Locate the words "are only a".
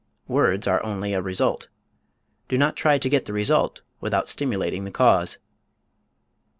0.65-1.21